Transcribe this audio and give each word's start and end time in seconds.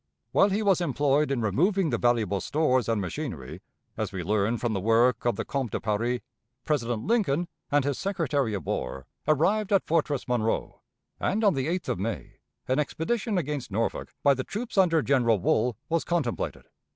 While 0.31 0.49
he 0.49 0.63
was 0.63 0.81
employed 0.81 1.29
in 1.29 1.41
removing 1.41 1.91
the 1.91 1.99
valuable 1.99 2.41
stores 2.41 2.89
and 2.89 2.99
machinery, 2.99 3.61
as 3.95 4.11
we 4.11 4.23
learn 4.23 4.57
from 4.57 4.73
the 4.73 4.79
work 4.79 5.25
of 5.25 5.35
the 5.35 5.45
Comte 5.45 5.69
de 5.69 5.79
Paris, 5.79 6.21
President 6.63 7.05
Lincoln 7.05 7.47
and 7.71 7.85
his 7.85 7.99
Secretary 7.99 8.55
of 8.55 8.65
War 8.65 9.05
arrived 9.27 9.71
at 9.71 9.85
Fortress 9.85 10.27
Monroe, 10.27 10.81
and 11.19 11.43
on 11.43 11.53
the 11.53 11.67
8th 11.67 11.89
of 11.89 11.99
May 11.99 12.39
an 12.67 12.79
expedition 12.79 13.37
against 13.37 13.69
Norfolk 13.69 14.15
by 14.23 14.33
the 14.33 14.43
troops 14.43 14.75
under 14.75 15.03
General 15.03 15.37
Wool 15.37 15.77
was 15.87 16.03
contemplated. 16.03 16.65